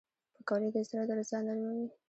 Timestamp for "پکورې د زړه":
0.35-1.03